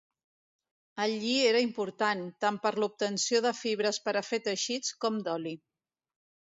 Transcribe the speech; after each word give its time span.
El 1.03 1.11
lli 1.23 1.33
era 1.49 1.61
important, 1.65 2.25
tant 2.47 2.59
per 2.65 2.73
l'obtenció 2.85 3.45
de 3.49 3.55
fibres 3.61 4.01
per 4.09 4.19
a 4.19 4.27
fer 4.33 4.43
teixits 4.51 5.01
com 5.07 5.23
d'oli. 5.29 5.55